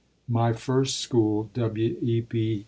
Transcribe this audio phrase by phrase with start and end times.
[0.27, 1.97] MY FIRST SCHOOL W.
[2.01, 2.21] E.
[2.21, 2.59] B.